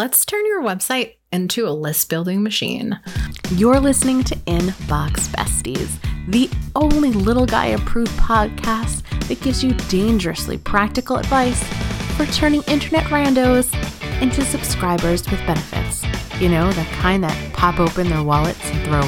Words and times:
let's 0.00 0.24
turn 0.24 0.46
your 0.46 0.62
website 0.62 1.16
into 1.30 1.68
a 1.68 1.76
list 1.76 2.08
building 2.08 2.42
machine. 2.42 2.98
You're 3.50 3.78
listening 3.78 4.24
to 4.24 4.34
Inbox 4.46 5.28
Besties, 5.28 5.90
the 6.26 6.48
only 6.74 7.12
little 7.12 7.44
guy 7.44 7.66
approved 7.66 8.10
podcast 8.12 9.02
that 9.28 9.42
gives 9.42 9.62
you 9.62 9.74
dangerously 9.90 10.56
practical 10.56 11.18
advice 11.18 11.62
for 12.16 12.24
turning 12.32 12.62
internet 12.62 13.04
randos 13.10 13.70
into 14.22 14.42
subscribers 14.42 15.30
with 15.30 15.38
benefits. 15.46 16.02
You 16.40 16.48
know, 16.48 16.72
the 16.72 16.84
kind 16.92 17.22
that 17.22 17.52
pop 17.52 17.78
open 17.78 18.08
their 18.08 18.22
wallets 18.22 18.64
and 18.70 18.82
throw 18.86 19.02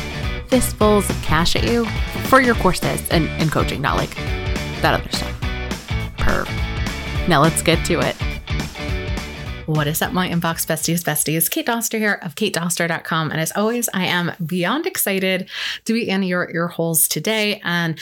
fistfuls 0.48 1.08
of 1.08 1.16
cash 1.22 1.56
at 1.56 1.64
you 1.64 1.86
for 2.26 2.42
your 2.42 2.56
courses 2.56 3.08
and, 3.08 3.28
and 3.40 3.50
coaching, 3.50 3.80
not 3.80 3.96
like 3.96 4.14
that 4.82 4.92
other 5.00 5.10
stuff. 5.10 5.40
Perv. 6.18 7.28
Now 7.28 7.40
let's 7.40 7.62
get 7.62 7.82
to 7.86 7.98
it. 8.00 8.31
What 9.66 9.86
is 9.86 10.02
up, 10.02 10.12
my 10.12 10.28
inbox 10.28 10.66
besties, 10.66 11.04
besties? 11.04 11.48
Kate 11.48 11.64
Doster 11.64 11.96
here 11.96 12.18
of 12.22 12.34
katedoster.com. 12.34 13.30
And 13.30 13.40
as 13.40 13.52
always, 13.54 13.88
I 13.94 14.06
am 14.06 14.32
beyond 14.44 14.86
excited 14.86 15.48
to 15.84 15.92
be 15.92 16.08
in 16.08 16.24
your 16.24 16.50
ear 16.52 16.66
holes 16.66 17.06
today. 17.06 17.60
And 17.62 17.96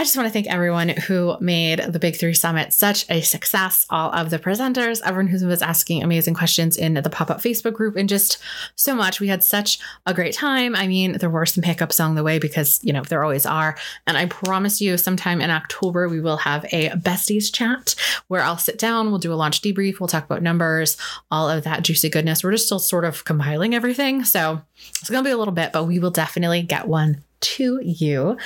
I 0.00 0.02
just 0.02 0.16
want 0.16 0.28
to 0.28 0.32
thank 0.32 0.46
everyone 0.46 0.88
who 0.88 1.36
made 1.40 1.80
the 1.80 1.98
Big 1.98 2.16
Three 2.16 2.32
Summit 2.32 2.72
such 2.72 3.04
a 3.10 3.20
success. 3.20 3.84
All 3.90 4.10
of 4.14 4.30
the 4.30 4.38
presenters, 4.38 5.02
everyone 5.04 5.26
who 5.26 5.46
was 5.46 5.60
asking 5.60 6.02
amazing 6.02 6.32
questions 6.32 6.78
in 6.78 6.94
the 6.94 7.10
pop 7.10 7.30
up 7.30 7.42
Facebook 7.42 7.74
group, 7.74 7.96
and 7.96 8.08
just 8.08 8.38
so 8.76 8.94
much. 8.94 9.20
We 9.20 9.28
had 9.28 9.44
such 9.44 9.78
a 10.06 10.14
great 10.14 10.32
time. 10.32 10.74
I 10.74 10.86
mean, 10.86 11.18
there 11.18 11.28
were 11.28 11.44
some 11.44 11.62
hiccups 11.62 12.00
along 12.00 12.14
the 12.14 12.22
way 12.22 12.38
because, 12.38 12.82
you 12.82 12.94
know, 12.94 13.02
there 13.02 13.22
always 13.22 13.44
are. 13.44 13.76
And 14.06 14.16
I 14.16 14.24
promise 14.24 14.80
you, 14.80 14.96
sometime 14.96 15.42
in 15.42 15.50
October, 15.50 16.08
we 16.08 16.22
will 16.22 16.38
have 16.38 16.64
a 16.72 16.88
besties 16.92 17.52
chat 17.52 17.94
where 18.28 18.40
I'll 18.40 18.56
sit 18.56 18.78
down, 18.78 19.10
we'll 19.10 19.18
do 19.18 19.34
a 19.34 19.34
launch 19.34 19.60
debrief, 19.60 20.00
we'll 20.00 20.08
talk 20.08 20.24
about 20.24 20.40
numbers, 20.40 20.96
all 21.30 21.50
of 21.50 21.64
that 21.64 21.82
juicy 21.82 22.08
goodness. 22.08 22.42
We're 22.42 22.52
just 22.52 22.64
still 22.64 22.78
sort 22.78 23.04
of 23.04 23.26
compiling 23.26 23.74
everything. 23.74 24.24
So 24.24 24.62
it's 24.98 25.10
going 25.10 25.22
to 25.22 25.28
be 25.28 25.32
a 25.32 25.36
little 25.36 25.52
bit, 25.52 25.72
but 25.74 25.84
we 25.84 25.98
will 25.98 26.10
definitely 26.10 26.62
get 26.62 26.88
one 26.88 27.22
to 27.40 27.80
you. 27.82 28.36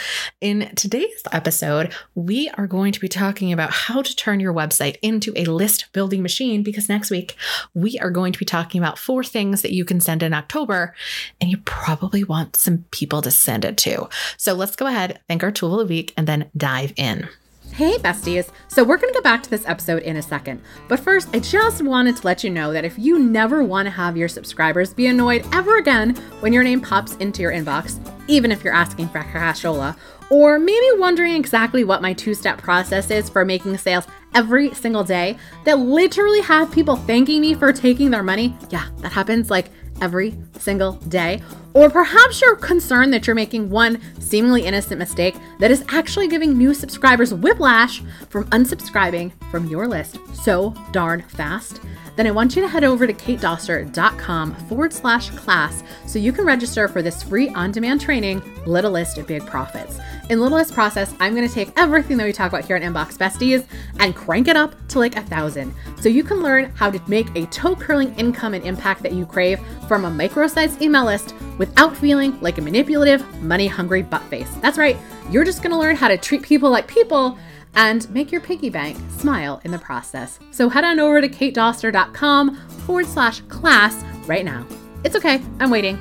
In 0.40 0.72
today's 0.74 1.22
episode, 1.32 1.92
we 2.14 2.48
are 2.50 2.66
going 2.66 2.92
to 2.92 3.00
be 3.00 3.08
talking 3.08 3.52
about 3.52 3.70
how 3.70 4.02
to 4.02 4.16
turn 4.16 4.40
your 4.40 4.54
website 4.54 4.96
into 5.02 5.32
a 5.36 5.44
list 5.44 5.92
building 5.92 6.22
machine 6.22 6.62
because 6.62 6.88
next 6.88 7.10
week 7.10 7.36
we 7.74 7.98
are 7.98 8.10
going 8.10 8.32
to 8.32 8.38
be 8.38 8.44
talking 8.44 8.80
about 8.80 8.98
four 8.98 9.24
things 9.24 9.62
that 9.62 9.72
you 9.72 9.84
can 9.84 10.00
send 10.00 10.22
in 10.22 10.34
October 10.34 10.94
and 11.40 11.50
you 11.50 11.58
probably 11.58 12.24
want 12.24 12.56
some 12.56 12.84
people 12.90 13.22
to 13.22 13.30
send 13.30 13.64
it 13.64 13.76
to. 13.78 14.08
So 14.36 14.54
let's 14.54 14.76
go 14.76 14.86
ahead, 14.86 15.20
thank 15.28 15.42
our 15.42 15.50
tool 15.50 15.80
of 15.80 15.86
the 15.86 15.92
week, 15.92 16.12
and 16.16 16.26
then 16.26 16.50
dive 16.56 16.92
in. 16.96 17.28
Hey, 17.74 17.98
besties. 17.98 18.52
So, 18.68 18.84
we're 18.84 18.98
going 18.98 19.12
to 19.12 19.18
go 19.18 19.22
back 19.22 19.42
to 19.42 19.50
this 19.50 19.66
episode 19.66 20.04
in 20.04 20.16
a 20.16 20.22
second. 20.22 20.62
But 20.86 21.00
first, 21.00 21.28
I 21.32 21.40
just 21.40 21.82
wanted 21.82 22.14
to 22.14 22.24
let 22.24 22.44
you 22.44 22.50
know 22.50 22.72
that 22.72 22.84
if 22.84 22.96
you 22.96 23.18
never 23.18 23.64
want 23.64 23.86
to 23.86 23.90
have 23.90 24.16
your 24.16 24.28
subscribers 24.28 24.94
be 24.94 25.08
annoyed 25.08 25.44
ever 25.52 25.78
again 25.78 26.14
when 26.38 26.52
your 26.52 26.62
name 26.62 26.80
pops 26.80 27.16
into 27.16 27.42
your 27.42 27.50
inbox, 27.50 27.98
even 28.28 28.52
if 28.52 28.62
you're 28.62 28.72
asking 28.72 29.08
for 29.08 29.18
a 29.18 29.24
cashola, 29.24 29.96
or 30.30 30.56
maybe 30.60 30.86
wondering 30.98 31.34
exactly 31.34 31.82
what 31.82 32.00
my 32.00 32.12
two 32.12 32.32
step 32.32 32.58
process 32.58 33.10
is 33.10 33.28
for 33.28 33.44
making 33.44 33.76
sales 33.76 34.06
every 34.36 34.72
single 34.72 35.02
day 35.02 35.36
that 35.64 35.80
literally 35.80 36.42
have 36.42 36.70
people 36.70 36.94
thanking 36.94 37.40
me 37.40 37.54
for 37.54 37.72
taking 37.72 38.08
their 38.08 38.22
money, 38.22 38.56
yeah, 38.70 38.86
that 38.98 39.10
happens 39.10 39.50
like 39.50 39.70
every 40.00 40.34
single 40.58 40.92
day. 41.08 41.40
Or 41.74 41.90
perhaps 41.90 42.40
you're 42.40 42.56
concerned 42.56 43.12
that 43.12 43.26
you're 43.26 43.34
making 43.34 43.70
one 43.70 44.00
seemingly 44.20 44.64
innocent 44.64 44.98
mistake 44.98 45.34
that 45.58 45.70
is 45.70 45.84
actually 45.88 46.28
giving 46.28 46.56
new 46.56 46.74
subscribers 46.74 47.34
whiplash 47.34 48.00
from 48.28 48.44
unsubscribing 48.50 49.32
from 49.50 49.66
your 49.66 49.88
list 49.88 50.18
so 50.34 50.74
darn 50.92 51.22
fast 51.22 51.80
then 52.16 52.26
I 52.26 52.30
want 52.30 52.54
you 52.54 52.62
to 52.62 52.68
head 52.68 52.84
over 52.84 53.06
to 53.06 53.12
katedoster.com 53.12 54.54
forward 54.66 54.92
slash 54.92 55.30
class 55.30 55.82
so 56.06 56.18
you 56.18 56.32
can 56.32 56.44
register 56.44 56.86
for 56.88 57.02
this 57.02 57.22
free 57.22 57.48
on 57.50 57.72
demand 57.72 58.00
training, 58.00 58.42
Little 58.66 58.92
List 58.92 59.18
of 59.18 59.26
Big 59.26 59.44
Profits. 59.46 59.98
In 60.30 60.40
Little 60.40 60.56
List 60.56 60.72
process, 60.72 61.14
I'm 61.20 61.34
going 61.34 61.46
to 61.46 61.54
take 61.54 61.70
everything 61.76 62.16
that 62.16 62.24
we 62.24 62.32
talk 62.32 62.50
about 62.50 62.64
here 62.64 62.76
on 62.76 62.82
Inbox 62.82 63.18
Besties 63.18 63.66
and 63.98 64.16
crank 64.16 64.48
it 64.48 64.56
up 64.56 64.74
to 64.88 64.98
like 64.98 65.16
a 65.16 65.20
thousand 65.20 65.74
so 66.00 66.08
you 66.08 66.24
can 66.24 66.42
learn 66.42 66.70
how 66.74 66.90
to 66.90 66.98
make 67.10 67.28
a 67.36 67.44
toe 67.46 67.76
curling 67.76 68.14
income 68.14 68.54
and 68.54 68.64
impact 68.64 69.02
that 69.02 69.12
you 69.12 69.26
crave 69.26 69.60
from 69.86 70.06
a 70.06 70.10
micro 70.10 70.46
sized 70.46 70.80
email 70.80 71.04
list 71.04 71.34
without 71.58 71.94
feeling 71.94 72.40
like 72.40 72.56
a 72.56 72.62
manipulative, 72.62 73.22
money 73.42 73.66
hungry 73.66 74.00
butt 74.00 74.22
face. 74.24 74.48
That's 74.62 74.78
right, 74.78 74.96
you're 75.30 75.44
just 75.44 75.62
going 75.62 75.72
to 75.72 75.78
learn 75.78 75.94
how 75.94 76.08
to 76.08 76.16
treat 76.16 76.42
people 76.42 76.70
like 76.70 76.88
people 76.88 77.38
and 77.74 78.08
make 78.10 78.32
your 78.32 78.40
piggy 78.40 78.70
bank 78.70 78.96
smile 79.18 79.60
in 79.64 79.72
the 79.72 79.78
process. 79.78 80.38
So 80.52 80.70
head 80.70 80.84
on 80.84 81.00
over 81.00 81.20
to 81.20 81.28
katedoster.com 81.28 82.56
forward 82.86 83.06
slash 83.06 83.40
class 83.42 84.02
right 84.26 84.44
now. 84.44 84.66
It's 85.04 85.16
okay, 85.16 85.42
I'm 85.60 85.70
waiting. 85.70 85.98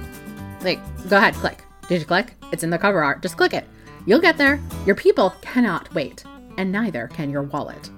Like, 0.61 0.79
go 1.09 1.17
ahead, 1.17 1.33
click. 1.33 1.65
Did 1.89 1.99
you 1.99 2.05
click? 2.05 2.35
It's 2.53 2.63
in 2.63 2.69
the 2.69 2.77
cover 2.77 3.03
art. 3.03 3.21
Just 3.21 3.35
click 3.35 3.53
it. 3.53 3.67
You'll 4.05 4.19
get 4.19 4.37
there. 4.37 4.59
Your 4.85 4.95
people 4.95 5.33
cannot 5.41 5.93
wait, 5.93 6.23
and 6.57 6.71
neither 6.71 7.07
can 7.07 7.29
your 7.29 7.43
wallet. 7.43 7.89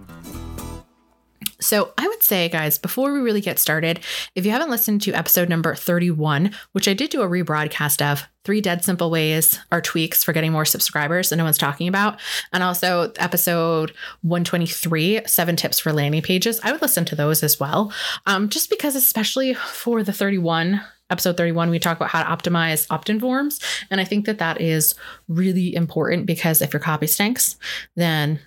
So, 1.61 1.93
I 1.97 2.07
would 2.07 2.21
say, 2.21 2.47
guys, 2.47 2.77
before 2.77 3.11
we 3.11 3.21
really 3.21 3.41
get 3.41 3.57
started, 3.57 4.01
if 4.35 4.45
you 4.45 4.51
haven't 4.51 4.69
listened 4.69 5.01
to 5.03 5.13
episode 5.13 5.49
number 5.49 5.73
31, 5.73 6.51
which 6.73 6.87
I 6.87 6.93
did 6.93 7.09
do 7.09 7.23
a 7.23 7.27
rebroadcast 7.27 8.05
of, 8.05 8.27
three 8.43 8.61
dead 8.61 8.83
simple 8.83 9.09
ways 9.09 9.59
or 9.71 9.81
tweaks 9.81 10.23
for 10.23 10.31
getting 10.31 10.51
more 10.51 10.65
subscribers 10.65 11.29
that 11.29 11.37
no 11.37 11.43
one's 11.43 11.57
talking 11.57 11.87
about, 11.87 12.19
and 12.53 12.61
also 12.61 13.11
episode 13.17 13.93
123, 14.21 15.21
seven 15.25 15.55
tips 15.55 15.79
for 15.79 15.91
landing 15.91 16.21
pages, 16.21 16.59
I 16.61 16.71
would 16.71 16.83
listen 16.83 17.05
to 17.05 17.15
those 17.15 17.41
as 17.41 17.59
well. 17.59 17.91
Um, 18.27 18.49
just 18.49 18.69
because, 18.69 18.95
especially 18.95 19.55
for 19.55 20.03
the 20.03 20.13
31, 20.13 20.81
episode 21.09 21.37
31 21.37 21.69
we 21.69 21.79
talk 21.79 21.97
about 21.97 22.09
how 22.09 22.23
to 22.23 22.49
optimize 22.49 22.87
opt-in 22.89 23.19
forms 23.19 23.59
and 23.89 24.01
i 24.01 24.03
think 24.03 24.25
that 24.25 24.39
that 24.39 24.59
is 24.59 24.95
really 25.27 25.75
important 25.75 26.25
because 26.25 26.61
if 26.61 26.73
your 26.73 26.79
copy 26.79 27.07
stinks 27.07 27.57
then 27.95 28.39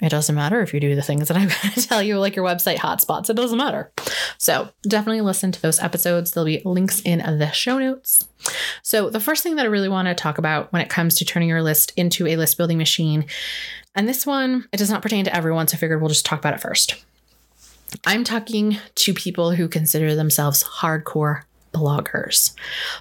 it 0.00 0.10
doesn't 0.10 0.34
matter 0.34 0.60
if 0.60 0.74
you 0.74 0.80
do 0.80 0.94
the 0.94 1.02
things 1.02 1.28
that 1.28 1.36
I'm 1.36 1.48
going 1.62 1.74
to 1.74 1.88
tell 1.88 2.02
you, 2.02 2.18
like 2.18 2.36
your 2.36 2.44
website 2.44 2.76
hotspots. 2.76 3.30
It 3.30 3.36
doesn't 3.36 3.56
matter. 3.56 3.90
So 4.38 4.68
definitely 4.82 5.22
listen 5.22 5.52
to 5.52 5.62
those 5.62 5.80
episodes. 5.80 6.32
There'll 6.32 6.46
be 6.46 6.60
links 6.64 7.00
in 7.02 7.18
the 7.38 7.50
show 7.52 7.78
notes. 7.78 8.26
So, 8.82 9.08
the 9.08 9.20
first 9.20 9.42
thing 9.42 9.56
that 9.56 9.64
I 9.64 9.68
really 9.68 9.88
want 9.88 10.08
to 10.08 10.14
talk 10.14 10.36
about 10.36 10.70
when 10.72 10.82
it 10.82 10.90
comes 10.90 11.14
to 11.16 11.24
turning 11.24 11.48
your 11.48 11.62
list 11.62 11.92
into 11.96 12.26
a 12.26 12.36
list 12.36 12.58
building 12.58 12.76
machine, 12.76 13.24
and 13.94 14.06
this 14.06 14.26
one, 14.26 14.68
it 14.70 14.76
does 14.76 14.90
not 14.90 15.00
pertain 15.00 15.24
to 15.24 15.34
everyone. 15.34 15.66
So, 15.66 15.76
I 15.76 15.78
figured 15.78 16.02
we'll 16.02 16.10
just 16.10 16.26
talk 16.26 16.40
about 16.40 16.52
it 16.52 16.60
first. 16.60 17.02
I'm 18.04 18.24
talking 18.24 18.76
to 18.96 19.14
people 19.14 19.52
who 19.52 19.68
consider 19.68 20.14
themselves 20.14 20.64
hardcore 20.64 21.42
bloggers. 21.74 22.54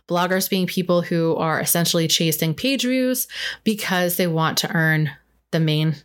Bloggers 0.09 0.49
being 0.49 0.67
people 0.67 1.01
who 1.01 1.35
are 1.35 1.61
essentially 1.61 2.07
chasing 2.07 2.53
page 2.53 2.81
views 2.83 3.27
because 3.63 4.17
they 4.17 4.27
want 4.27 4.57
to 4.59 4.75
earn 4.75 5.11
the 5.51 5.59
main 5.59 5.95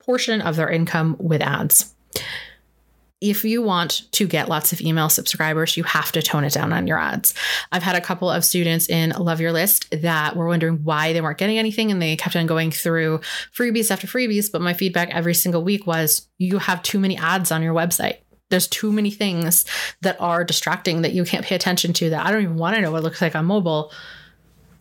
portion 0.00 0.40
of 0.40 0.56
their 0.56 0.68
income 0.68 1.16
with 1.18 1.42
ads. 1.42 1.94
If 3.20 3.42
you 3.42 3.62
want 3.62 4.02
to 4.12 4.26
get 4.26 4.50
lots 4.50 4.74
of 4.74 4.82
email 4.82 5.08
subscribers, 5.08 5.78
you 5.78 5.84
have 5.84 6.12
to 6.12 6.20
tone 6.20 6.44
it 6.44 6.52
down 6.52 6.74
on 6.74 6.86
your 6.86 6.98
ads. 6.98 7.32
I've 7.72 7.82
had 7.82 7.96
a 7.96 8.00
couple 8.00 8.28
of 8.28 8.44
students 8.44 8.90
in 8.90 9.10
Love 9.10 9.40
Your 9.40 9.52
List 9.52 9.86
that 10.02 10.36
were 10.36 10.46
wondering 10.46 10.84
why 10.84 11.14
they 11.14 11.22
weren't 11.22 11.38
getting 11.38 11.58
anything 11.58 11.90
and 11.90 12.02
they 12.02 12.16
kept 12.16 12.36
on 12.36 12.46
going 12.46 12.70
through 12.70 13.20
freebies 13.56 13.90
after 13.90 14.06
freebies. 14.06 14.52
But 14.52 14.60
my 14.60 14.74
feedback 14.74 15.08
every 15.08 15.32
single 15.32 15.64
week 15.64 15.86
was 15.86 16.28
you 16.36 16.58
have 16.58 16.82
too 16.82 16.98
many 17.00 17.16
ads 17.16 17.50
on 17.50 17.62
your 17.62 17.72
website 17.72 18.18
there's 18.50 18.68
too 18.68 18.92
many 18.92 19.10
things 19.10 19.64
that 20.02 20.20
are 20.20 20.44
distracting 20.44 21.02
that 21.02 21.12
you 21.12 21.24
can't 21.24 21.44
pay 21.44 21.54
attention 21.54 21.92
to 21.94 22.10
that 22.10 22.24
I 22.24 22.30
don't 22.30 22.42
even 22.42 22.56
want 22.56 22.76
to 22.76 22.82
know 22.82 22.92
what 22.92 22.98
it 22.98 23.04
looks 23.04 23.22
like 23.22 23.34
on 23.34 23.46
mobile 23.46 23.92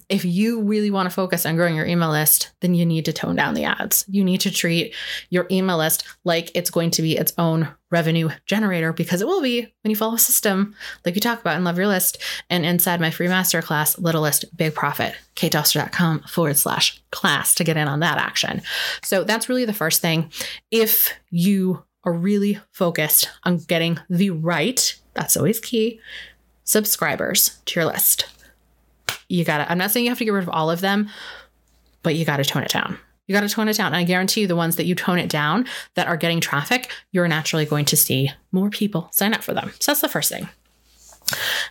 if 0.10 0.26
you 0.26 0.62
really 0.62 0.92
want 0.92 1.10
to 1.10 1.14
focus 1.14 1.46
on 1.46 1.56
growing 1.56 1.76
your 1.76 1.86
email 1.86 2.12
list, 2.12 2.52
then 2.60 2.76
you 2.76 2.86
need 2.86 3.06
to 3.06 3.14
tone 3.14 3.36
down 3.36 3.54
the 3.54 3.64
ads. 3.64 4.06
You 4.08 4.24
need 4.24 4.42
to 4.42 4.52
treat 4.52 4.94
your 5.30 5.48
email 5.50 5.78
list 5.78 6.04
like 6.24 6.52
it's 6.54 6.70
going 6.70 6.92
to 6.92 7.02
be 7.02 7.18
its 7.18 7.34
own 7.38 7.70
revenue 7.90 8.30
generator 8.46 8.94
because 8.94 9.22
it 9.22 9.28
will 9.28 9.42
be 9.42 9.62
when 9.82 9.90
you 9.90 9.96
follow 9.96 10.16
a 10.16 10.20
system 10.20 10.76
like 11.06 11.16
you 11.16 11.22
talk 11.22 11.42
about 11.42 11.58
in 11.58 11.64
Love 11.64 11.78
Your 11.78 11.88
List 11.88 12.22
and 12.50 12.66
inside 12.66 13.00
my 13.00 13.12
free 13.12 13.28
masterclass, 13.28 14.00
Little 14.00 14.22
List 14.22 14.46
Big 14.56 14.74
Profit, 14.76 15.16
katedoster.com 15.36 16.22
forward 16.22 16.58
slash 16.58 17.02
class 17.12 17.56
to 17.56 17.64
get 17.64 17.78
in 17.78 17.88
on 17.88 18.02
that 18.02 18.18
action. 18.18 18.62
So 19.04 19.24
that's 19.24 19.50
really 19.50 19.66
the 19.66 19.74
first 19.74 20.02
thing. 20.02 20.32
If 20.70 21.14
you 21.30 21.84
are 22.04 22.14
really 22.14 22.60
focused 22.72 23.30
on 23.44 23.58
getting 23.58 24.00
the 24.10 24.30
right, 24.30 25.00
that's 25.14 25.38
always 25.38 25.60
key, 25.60 26.00
subscribers 26.64 27.60
to 27.66 27.80
your 27.80 27.90
list 27.90 28.26
you 29.34 29.44
gotta, 29.44 29.70
I'm 29.70 29.78
not 29.78 29.92
saying 29.92 30.06
you 30.06 30.12
have 30.12 30.20
to 30.20 30.26
get 30.26 30.32
rid 30.32 30.44
of 30.44 30.50
all 30.50 30.70
of 30.70 30.82
them, 30.82 31.10
but 32.04 32.16
you 32.16 32.24
gotta 32.24 32.46
tone 32.46 32.64
it 32.64 32.72
down. 32.72 32.98
You 33.26 33.34
gotta 33.34 33.50
tone 33.50 33.68
it 33.68 33.78
down. 33.78 33.88
And 33.88 33.96
I 33.96 34.04
guarantee 34.04 34.42
you, 34.42 34.48
the 34.48 34.56
ones 34.56 34.76
that 34.76 34.86
you 34.86 34.96
tone 34.96 35.18
it 35.18 35.30
down 35.30 35.66
that 35.96 36.08
are 36.08 36.18
getting 36.18 36.40
traffic, 36.40 36.92
you're 37.12 37.28
naturally 37.28 37.66
going 37.66 37.86
to 37.86 37.98
see 37.98 38.32
more 38.52 38.70
people 38.70 39.10
sign 39.12 39.34
up 39.34 39.42
for 39.42 39.54
them. 39.54 39.72
So 39.80 39.92
that's 39.92 40.02
the 40.02 40.10
first 40.10 40.30
thing. 40.30 40.50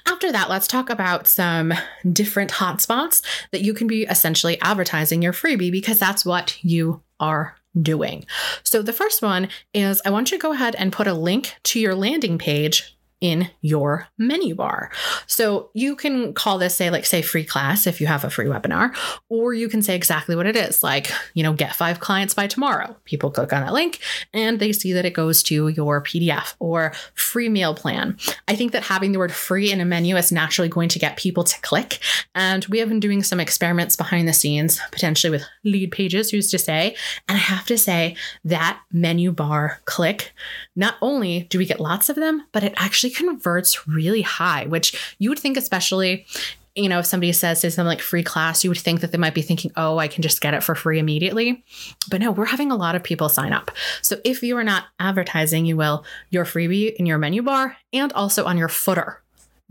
After 0.06 0.32
that, 0.32 0.48
let's 0.48 0.66
talk 0.66 0.90
about 0.90 1.28
some 1.28 1.72
different 2.10 2.50
hotspots 2.50 3.22
that 3.52 3.60
you 3.60 3.74
can 3.74 3.86
be 3.86 4.04
essentially 4.04 4.60
advertising 4.60 5.22
your 5.22 5.34
freebie 5.34 5.70
because 5.70 5.98
that's 5.98 6.24
what 6.24 6.58
you 6.64 7.02
are 7.20 7.54
doing. 7.80 8.26
So 8.62 8.82
the 8.82 8.92
first 8.92 9.22
one 9.22 9.48
is 9.72 10.02
I 10.04 10.10
want 10.10 10.30
you 10.30 10.38
to 10.38 10.42
go 10.42 10.52
ahead 10.52 10.74
and 10.76 10.92
put 10.92 11.06
a 11.06 11.14
link 11.14 11.56
to 11.64 11.80
your 11.80 11.94
landing 11.94 12.38
page 12.38 12.96
in 13.22 13.48
your 13.60 14.08
menu 14.18 14.54
bar. 14.54 14.90
So 15.26 15.70
you 15.72 15.94
can 15.96 16.34
call 16.34 16.58
this, 16.58 16.74
say, 16.74 16.90
like, 16.90 17.06
say, 17.06 17.22
free 17.22 17.44
class 17.44 17.86
if 17.86 18.00
you 18.00 18.08
have 18.08 18.24
a 18.24 18.30
free 18.30 18.46
webinar, 18.46 18.94
or 19.28 19.54
you 19.54 19.68
can 19.68 19.80
say 19.80 19.94
exactly 19.94 20.34
what 20.34 20.46
it 20.46 20.56
is, 20.56 20.82
like, 20.82 21.10
you 21.32 21.42
know, 21.42 21.52
get 21.52 21.74
five 21.74 22.00
clients 22.00 22.34
by 22.34 22.48
tomorrow. 22.48 22.96
People 23.04 23.30
click 23.30 23.52
on 23.52 23.62
that 23.62 23.72
link 23.72 24.00
and 24.34 24.58
they 24.58 24.72
see 24.72 24.92
that 24.92 25.04
it 25.04 25.14
goes 25.14 25.42
to 25.44 25.68
your 25.68 26.02
PDF 26.02 26.54
or 26.58 26.92
free 27.14 27.48
meal 27.48 27.74
plan. 27.74 28.18
I 28.48 28.56
think 28.56 28.72
that 28.72 28.82
having 28.82 29.12
the 29.12 29.20
word 29.20 29.32
free 29.32 29.70
in 29.70 29.80
a 29.80 29.84
menu 29.84 30.16
is 30.16 30.32
naturally 30.32 30.68
going 30.68 30.88
to 30.88 30.98
get 30.98 31.16
people 31.16 31.44
to 31.44 31.60
click. 31.60 32.00
And 32.34 32.64
we 32.66 32.80
have 32.80 32.88
been 32.88 33.00
doing 33.00 33.22
some 33.22 33.38
experiments 33.38 33.94
behind 33.94 34.26
the 34.26 34.32
scenes, 34.32 34.80
potentially 34.90 35.30
with 35.30 35.44
Leadpages, 35.64 36.32
who's 36.32 36.50
to 36.50 36.58
say. 36.58 36.96
And 37.28 37.36
I 37.36 37.40
have 37.40 37.66
to 37.66 37.78
say 37.78 38.16
that 38.44 38.80
menu 38.90 39.30
bar 39.30 39.80
click, 39.84 40.32
not 40.74 40.96
only 41.00 41.44
do 41.44 41.58
we 41.58 41.66
get 41.66 41.78
lots 41.78 42.08
of 42.08 42.16
them, 42.16 42.42
but 42.50 42.64
it 42.64 42.74
actually 42.76 43.11
converts 43.12 43.86
really 43.86 44.22
high, 44.22 44.66
which 44.66 45.14
you 45.18 45.28
would 45.28 45.38
think, 45.38 45.56
especially 45.56 46.26
you 46.74 46.88
know, 46.88 47.00
if 47.00 47.06
somebody 47.06 47.32
says 47.32 47.60
say 47.60 47.68
something 47.68 47.86
like 47.86 48.00
free 48.00 48.22
class, 48.22 48.64
you 48.64 48.70
would 48.70 48.78
think 48.78 49.00
that 49.00 49.12
they 49.12 49.18
might 49.18 49.34
be 49.34 49.42
thinking, 49.42 49.72
oh, 49.76 49.98
I 49.98 50.08
can 50.08 50.22
just 50.22 50.40
get 50.40 50.54
it 50.54 50.62
for 50.62 50.74
free 50.74 50.98
immediately. 50.98 51.64
But 52.10 52.20
no, 52.20 52.32
we're 52.32 52.46
having 52.46 52.70
a 52.70 52.76
lot 52.76 52.94
of 52.94 53.02
people 53.02 53.28
sign 53.28 53.52
up. 53.52 53.70
So 54.00 54.16
if 54.24 54.42
you 54.42 54.56
are 54.56 54.64
not 54.64 54.84
advertising, 54.98 55.66
you 55.66 55.76
will 55.76 56.04
your 56.30 56.44
freebie 56.44 56.94
in 56.94 57.04
your 57.04 57.18
menu 57.18 57.42
bar 57.42 57.76
and 57.92 58.12
also 58.14 58.46
on 58.46 58.56
your 58.56 58.68
footer. 58.68 59.20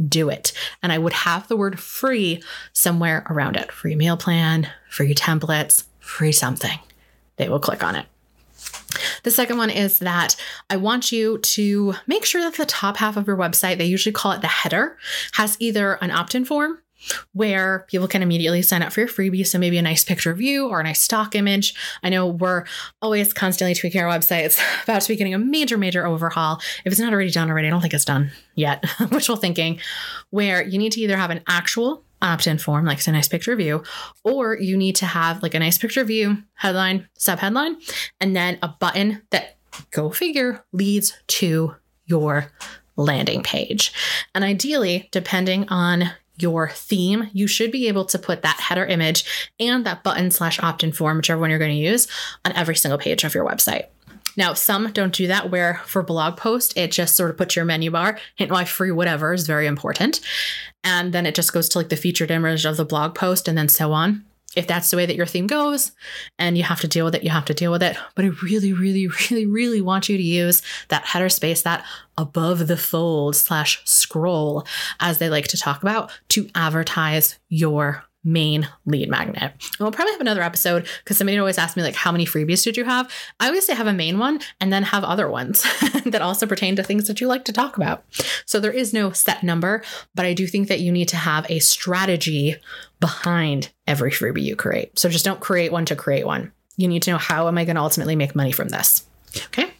Do 0.07 0.29
it. 0.29 0.53
And 0.83 0.91
I 0.91 0.97
would 0.97 1.13
have 1.13 1.47
the 1.47 1.57
word 1.57 1.79
free 1.79 2.41
somewhere 2.73 3.25
around 3.29 3.55
it 3.55 3.71
free 3.71 3.95
meal 3.95 4.17
plan, 4.17 4.69
free 4.89 5.15
templates, 5.15 5.85
free 5.99 6.31
something. 6.31 6.79
They 7.37 7.49
will 7.49 7.59
click 7.59 7.83
on 7.83 7.95
it. 7.95 8.05
The 9.23 9.31
second 9.31 9.57
one 9.57 9.69
is 9.69 9.99
that 9.99 10.35
I 10.69 10.77
want 10.77 11.11
you 11.11 11.37
to 11.37 11.93
make 12.07 12.25
sure 12.25 12.41
that 12.41 12.55
the 12.55 12.65
top 12.65 12.97
half 12.97 13.17
of 13.17 13.27
your 13.27 13.37
website, 13.37 13.77
they 13.77 13.85
usually 13.85 14.13
call 14.13 14.31
it 14.31 14.41
the 14.41 14.47
header, 14.47 14.97
has 15.33 15.57
either 15.59 15.93
an 15.95 16.11
opt 16.11 16.35
in 16.35 16.45
form 16.45 16.79
where 17.33 17.85
people 17.89 18.07
can 18.07 18.21
immediately 18.21 18.61
sign 18.61 18.81
up 18.81 18.93
for 18.93 19.01
your 19.01 19.09
freebie. 19.09 19.45
So 19.45 19.57
maybe 19.57 19.77
a 19.77 19.81
nice 19.81 20.03
picture 20.03 20.31
of 20.31 20.41
you 20.41 20.67
or 20.67 20.79
a 20.79 20.83
nice 20.83 21.01
stock 21.01 21.35
image. 21.35 21.73
I 22.03 22.09
know 22.09 22.27
we're 22.27 22.65
always 23.01 23.33
constantly 23.33 23.73
tweaking 23.73 24.01
our 24.01 24.07
websites, 24.07 24.61
about 24.83 25.01
to 25.01 25.07
be 25.07 25.15
getting 25.15 25.33
a 25.33 25.39
major, 25.39 25.77
major 25.77 26.05
overhaul. 26.05 26.61
If 26.85 26.91
it's 26.91 26.99
not 26.99 27.13
already 27.13 27.31
done 27.31 27.49
already, 27.49 27.67
I 27.67 27.71
don't 27.71 27.81
think 27.81 27.93
it's 27.93 28.05
done 28.05 28.31
yet, 28.55 28.85
wishful 29.11 29.35
thinking, 29.35 29.79
where 30.29 30.63
you 30.63 30.77
need 30.77 30.91
to 30.93 31.01
either 31.01 31.17
have 31.17 31.31
an 31.31 31.41
actual 31.47 32.03
opt-in 32.21 32.57
form, 32.57 32.85
like 32.85 32.99
it's 32.99 33.07
a 33.07 33.11
nice 33.11 33.27
picture 33.27 33.55
view, 33.55 33.83
or 34.23 34.57
you 34.57 34.77
need 34.77 34.95
to 34.97 35.05
have 35.05 35.41
like 35.41 35.53
a 35.53 35.59
nice 35.59 35.77
picture 35.77 36.03
you, 36.09 36.37
headline, 36.53 37.07
subheadline, 37.19 37.75
and 38.19 38.35
then 38.35 38.57
a 38.61 38.67
button 38.67 39.21
that 39.31 39.57
go 39.91 40.09
figure 40.09 40.63
leads 40.73 41.17
to 41.27 41.75
your 42.05 42.51
landing 42.95 43.41
page. 43.41 43.93
And 44.35 44.43
ideally, 44.43 45.09
depending 45.11 45.67
on 45.69 46.11
your 46.37 46.69
theme, 46.69 47.29
you 47.33 47.47
should 47.47 47.71
be 47.71 47.87
able 47.87 48.05
to 48.05 48.17
put 48.17 48.41
that 48.41 48.59
header 48.59 48.85
image 48.85 49.51
and 49.59 49.85
that 49.85 50.03
button 50.03 50.31
slash 50.31 50.59
opt 50.61 50.83
in 50.83 50.91
form, 50.91 51.17
whichever 51.17 51.39
one 51.39 51.49
you're 51.49 51.59
going 51.59 51.75
to 51.75 51.77
use, 51.77 52.07
on 52.43 52.51
every 52.53 52.75
single 52.75 52.97
page 52.97 53.23
of 53.23 53.35
your 53.35 53.47
website. 53.47 53.85
Now, 54.37 54.53
some 54.53 54.91
don't 54.91 55.13
do 55.13 55.27
that, 55.27 55.51
where 55.51 55.81
for 55.85 56.03
blog 56.03 56.37
post, 56.37 56.77
it 56.77 56.91
just 56.91 57.15
sort 57.15 57.31
of 57.31 57.37
puts 57.37 57.55
your 57.55 57.65
menu 57.65 57.91
bar, 57.91 58.17
hint 58.35 58.51
why 58.51 58.65
free 58.65 58.91
whatever 58.91 59.33
is 59.33 59.47
very 59.47 59.67
important. 59.67 60.19
And 60.83 61.13
then 61.13 61.25
it 61.25 61.35
just 61.35 61.53
goes 61.53 61.69
to 61.69 61.77
like 61.77 61.89
the 61.89 61.95
featured 61.95 62.31
image 62.31 62.65
of 62.65 62.77
the 62.77 62.85
blog 62.85 63.15
post 63.15 63.47
and 63.47 63.57
then 63.57 63.69
so 63.69 63.91
on 63.91 64.25
if 64.55 64.67
that's 64.67 64.91
the 64.91 64.97
way 64.97 65.05
that 65.05 65.15
your 65.15 65.25
theme 65.25 65.47
goes 65.47 65.91
and 66.37 66.57
you 66.57 66.63
have 66.63 66.81
to 66.81 66.87
deal 66.87 67.05
with 67.05 67.15
it, 67.15 67.23
you 67.23 67.29
have 67.29 67.45
to 67.45 67.53
deal 67.53 67.71
with 67.71 67.83
it. 67.83 67.95
But 68.15 68.25
I 68.25 68.29
really, 68.43 68.73
really, 68.73 69.07
really, 69.07 69.45
really 69.45 69.81
want 69.81 70.09
you 70.09 70.17
to 70.17 70.23
use 70.23 70.61
that 70.89 71.05
header 71.05 71.29
space, 71.29 71.61
that 71.61 71.85
above 72.17 72.67
the 72.67 72.77
fold 72.77 73.35
slash 73.35 73.81
scroll, 73.85 74.65
as 74.99 75.17
they 75.17 75.29
like 75.29 75.47
to 75.49 75.57
talk 75.57 75.81
about, 75.81 76.11
to 76.29 76.49
advertise 76.53 77.39
your 77.49 78.03
main 78.23 78.67
lead 78.85 79.09
magnet. 79.09 79.51
And 79.53 79.79
we'll 79.79 79.91
probably 79.91 80.13
have 80.13 80.21
another 80.21 80.43
episode 80.43 80.87
because 81.03 81.17
somebody 81.17 81.37
always 81.37 81.57
asks 81.57 81.75
me 81.75 81.83
like 81.83 81.95
how 81.95 82.11
many 82.11 82.25
freebies 82.25 82.63
did 82.63 82.77
you 82.77 82.85
have? 82.85 83.11
I 83.39 83.47
always 83.47 83.65
say 83.65 83.73
have 83.73 83.87
a 83.87 83.93
main 83.93 84.19
one 84.19 84.39
and 84.59 84.71
then 84.71 84.83
have 84.83 85.03
other 85.03 85.29
ones 85.29 85.63
that 86.05 86.21
also 86.21 86.45
pertain 86.45 86.75
to 86.75 86.83
things 86.83 87.07
that 87.07 87.21
you 87.21 87.27
like 87.27 87.45
to 87.45 87.53
talk 87.53 87.77
about. 87.77 88.03
So 88.45 88.59
there 88.59 88.71
is 88.71 88.93
no 88.93 89.11
set 89.11 89.43
number, 89.43 89.83
but 90.13 90.25
I 90.25 90.33
do 90.33 90.47
think 90.47 90.67
that 90.67 90.81
you 90.81 90.91
need 90.91 91.07
to 91.09 91.17
have 91.17 91.49
a 91.49 91.59
strategy 91.59 92.55
behind 92.99 93.71
every 93.87 94.11
freebie 94.11 94.43
you 94.43 94.55
create. 94.55 94.97
So 94.99 95.09
just 95.09 95.25
don't 95.25 95.39
create 95.39 95.71
one 95.71 95.85
to 95.85 95.95
create 95.95 96.25
one. 96.25 96.51
You 96.77 96.87
need 96.87 97.03
to 97.03 97.11
know 97.11 97.17
how 97.17 97.47
am 97.47 97.57
I 97.57 97.65
going 97.65 97.75
to 97.75 97.81
ultimately 97.81 98.15
make 98.15 98.35
money 98.35 98.51
from 98.51 98.69
this? 98.69 99.05
Okay? 99.47 99.71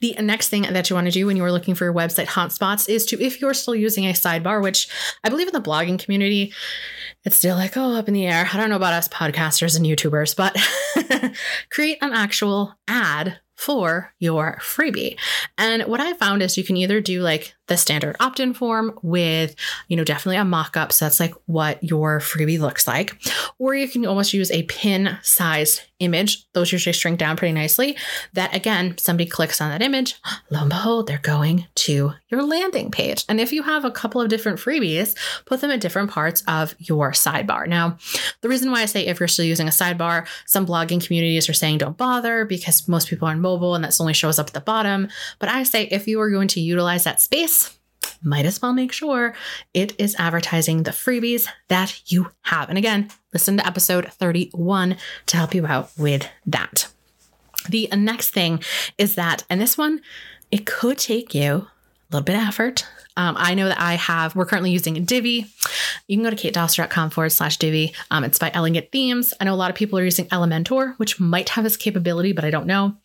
The 0.00 0.14
next 0.20 0.48
thing 0.48 0.62
that 0.62 0.88
you 0.88 0.96
want 0.96 1.06
to 1.06 1.10
do 1.10 1.26
when 1.26 1.36
you 1.36 1.44
are 1.44 1.52
looking 1.52 1.74
for 1.74 1.84
your 1.84 1.94
website 1.94 2.26
hotspots 2.26 2.88
is 2.88 3.04
to, 3.06 3.22
if 3.22 3.40
you're 3.40 3.54
still 3.54 3.74
using 3.74 4.06
a 4.06 4.12
sidebar, 4.12 4.62
which 4.62 4.88
I 5.22 5.28
believe 5.28 5.46
in 5.46 5.52
the 5.52 5.60
blogging 5.60 5.98
community, 5.98 6.52
it's 7.24 7.36
still 7.36 7.56
like, 7.56 7.76
oh, 7.76 7.96
up 7.96 8.08
in 8.08 8.14
the 8.14 8.26
air. 8.26 8.48
I 8.52 8.56
don't 8.56 8.70
know 8.70 8.76
about 8.76 8.94
us 8.94 9.08
podcasters 9.08 9.76
and 9.76 9.84
YouTubers, 9.84 10.34
but 10.34 10.56
create 11.70 11.98
an 12.00 12.12
actual 12.12 12.74
ad 12.88 13.40
for 13.60 14.14
your 14.18 14.56
freebie. 14.62 15.18
And 15.58 15.82
what 15.82 16.00
I 16.00 16.14
found 16.14 16.42
is 16.42 16.56
you 16.56 16.64
can 16.64 16.78
either 16.78 16.98
do 16.98 17.20
like 17.20 17.54
the 17.66 17.76
standard 17.76 18.16
opt-in 18.18 18.54
form 18.54 18.98
with, 19.02 19.54
you 19.86 19.96
know, 19.98 20.02
definitely 20.02 20.38
a 20.38 20.44
mock-up. 20.46 20.92
So 20.92 21.04
that's 21.04 21.20
like 21.20 21.34
what 21.44 21.82
your 21.84 22.18
freebie 22.20 22.58
looks 22.58 22.88
like. 22.88 23.20
Or 23.58 23.74
you 23.74 23.86
can 23.86 24.06
almost 24.06 24.32
use 24.32 24.50
a 24.50 24.62
pin 24.62 25.18
sized 25.22 25.82
image. 26.00 26.50
Those 26.52 26.72
usually 26.72 26.94
shrink 26.94 27.18
down 27.18 27.36
pretty 27.36 27.52
nicely. 27.52 27.96
That 28.32 28.54
again, 28.54 28.96
somebody 28.98 29.28
clicks 29.28 29.60
on 29.60 29.70
that 29.70 29.82
image, 29.82 30.16
lo 30.50 30.60
and 30.60 30.70
behold, 30.70 31.06
they're 31.06 31.18
going 31.18 31.66
to 31.76 32.12
your 32.28 32.42
landing 32.42 32.90
page. 32.90 33.24
And 33.28 33.40
if 33.40 33.52
you 33.52 33.62
have 33.62 33.84
a 33.84 33.90
couple 33.90 34.20
of 34.20 34.28
different 34.28 34.58
freebies, 34.58 35.16
put 35.44 35.60
them 35.60 35.70
at 35.70 35.80
different 35.80 36.10
parts 36.10 36.42
of 36.48 36.74
your 36.78 37.12
sidebar. 37.12 37.66
Now, 37.68 37.98
the 38.40 38.48
reason 38.48 38.70
why 38.70 38.82
I 38.82 38.86
say 38.86 39.06
if 39.06 39.20
you're 39.20 39.28
still 39.28 39.44
using 39.44 39.68
a 39.68 39.70
sidebar, 39.70 40.26
some 40.46 40.66
blogging 40.66 41.04
communities 41.04 41.48
are 41.48 41.54
saying 41.54 41.78
don't 41.78 41.96
bother 41.96 42.44
because 42.44 42.88
most 42.88 43.08
people 43.08 43.28
are 43.28 43.32
on 43.32 43.40
mobile 43.50 43.74
and 43.74 43.84
that 43.84 44.00
only 44.00 44.14
shows 44.14 44.38
up 44.38 44.48
at 44.48 44.52
the 44.52 44.60
bottom. 44.60 45.08
But 45.38 45.48
I 45.48 45.64
say 45.64 45.84
if 45.84 46.06
you 46.06 46.20
are 46.20 46.30
going 46.30 46.48
to 46.48 46.60
utilize 46.60 47.04
that 47.04 47.20
space, 47.20 47.78
might 48.22 48.46
as 48.46 48.60
well 48.60 48.72
make 48.72 48.92
sure 48.92 49.34
it 49.74 49.98
is 49.98 50.14
advertising 50.18 50.82
the 50.82 50.90
freebies 50.90 51.48
that 51.68 52.12
you 52.12 52.30
have. 52.42 52.68
And 52.68 52.78
again, 52.78 53.08
listen 53.32 53.56
to 53.56 53.66
episode 53.66 54.12
31 54.12 54.96
to 55.26 55.36
help 55.36 55.54
you 55.54 55.66
out 55.66 55.90
with 55.96 56.28
that. 56.46 56.88
The 57.68 57.88
next 57.94 58.30
thing 58.30 58.62
is 58.98 59.14
that, 59.16 59.44
and 59.50 59.60
this 59.60 59.76
one, 59.76 60.00
it 60.50 60.66
could 60.66 60.98
take 60.98 61.34
you 61.34 61.66
a 62.10 62.16
little 62.16 62.24
bit 62.24 62.36
of 62.36 62.42
effort, 62.42 62.86
um, 63.16 63.36
I 63.38 63.54
know 63.54 63.68
that 63.68 63.80
I 63.80 63.94
have, 63.94 64.34
we're 64.34 64.46
currently 64.46 64.70
using 64.70 65.04
Divi. 65.04 65.46
You 66.06 66.16
can 66.16 66.24
go 66.24 66.30
to 66.30 66.36
katedoster.com 66.36 67.10
forward 67.10 67.30
slash 67.30 67.56
Divi. 67.58 67.92
Um, 68.10 68.24
it's 68.24 68.38
by 68.38 68.50
Elegant 68.54 68.90
Themes. 68.92 69.34
I 69.40 69.44
know 69.44 69.54
a 69.54 69.56
lot 69.56 69.70
of 69.70 69.76
people 69.76 69.98
are 69.98 70.04
using 70.04 70.26
Elementor, 70.26 70.94
which 70.96 71.20
might 71.20 71.50
have 71.50 71.64
this 71.64 71.76
capability, 71.76 72.32
but 72.32 72.44
I 72.44 72.50
don't 72.50 72.66
know. 72.66 72.96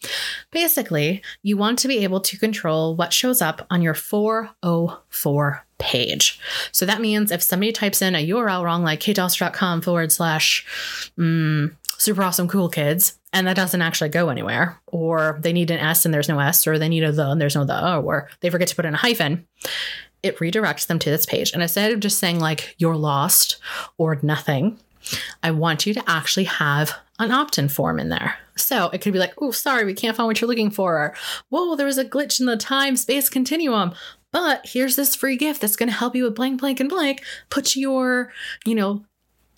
Basically, 0.52 1.22
you 1.44 1.58
want 1.58 1.80
to 1.80 1.88
be 1.88 2.04
able 2.04 2.22
to 2.22 2.38
control 2.38 2.96
what 2.96 3.14
shows 3.14 3.42
up 3.42 3.66
on 3.70 3.82
your 3.82 3.94
404 3.94 5.66
page. 5.78 6.40
So 6.72 6.86
that 6.86 7.02
means 7.02 7.32
if 7.32 7.42
somebody 7.42 7.72
types 7.72 8.02
in 8.02 8.16
a 8.16 8.28
URL 8.30 8.64
wrong, 8.64 8.84
like 8.84 9.02
katedoster.com 9.02 9.82
forward 9.82 10.12
slash 10.12 10.66
mm, 11.18 11.76
super 12.06 12.24
awesome 12.24 12.48
cool 12.48 12.70
kids, 12.70 13.18
and 13.34 13.48
that 13.48 13.56
doesn't 13.56 13.82
actually 13.82 14.10
go 14.10 14.30
anywhere, 14.30 14.80
or 14.88 15.40
they 15.42 15.52
need 15.52 15.72
an 15.72 15.80
S 15.80 16.06
and 16.06 16.14
there's 16.14 16.30
no 16.30 16.40
S, 16.40 16.66
or 16.68 16.80
they 16.80 16.88
need 16.88 17.04
a 17.04 17.12
the 17.12 17.30
and 17.30 17.42
there's 17.42 17.56
no 17.56 17.66
the, 17.66 17.98
or 17.98 18.30
they 18.40 18.50
forget 18.50 18.68
to 18.70 18.76
put 18.76 18.86
in 18.86 18.94
a 18.94 18.98
hyphen, 18.98 19.46
it 20.24 20.38
redirects 20.38 20.88
them 20.88 21.00
to 21.00 21.10
this 21.10 21.26
page. 21.26 21.52
And 21.52 21.62
instead 21.62 21.92
of 21.92 22.00
just 22.00 22.20
saying 22.20 22.40
like 22.40 22.76
you're 22.78 22.96
lost 22.96 23.58
or 23.98 24.18
nothing, 24.22 24.80
I 25.44 25.52
want 25.52 25.86
you 25.86 25.94
to 25.94 26.04
actually 26.08 26.46
have 26.46 26.94
an 27.20 27.32
opt 27.32 27.58
in 27.58 27.70
form 27.70 28.00
in 28.00 28.10
there. 28.10 28.38
So 28.56 28.90
it 28.90 29.02
could 29.02 29.14
be 29.14 29.20
like, 29.20 29.34
oh, 29.40 29.52
sorry, 29.52 29.86
we 29.86 29.94
can't 29.94 30.16
find 30.16 30.28
what 30.28 30.40
you're 30.40 30.48
looking 30.48 30.72
for. 30.72 30.98
Or, 30.98 31.14
whoa, 31.50 31.76
there 31.76 31.86
was 31.86 31.98
a 31.98 32.06
glitch 32.06 32.40
in 32.40 32.46
the 32.46 32.58
time 32.58 32.96
space 32.96 33.30
continuum. 33.30 33.94
But 34.32 34.66
here's 34.66 34.96
this 34.96 35.16
free 35.16 35.38
gift 35.38 35.62
that's 35.62 35.76
going 35.76 35.90
to 35.90 35.96
help 35.96 36.16
you 36.16 36.24
with 36.24 36.36
blank, 36.36 36.60
blank, 36.60 36.80
and 36.80 36.90
blank. 36.90 37.24
Put 37.50 37.76
your, 37.76 38.34
you 38.66 38.76
know, 38.76 39.06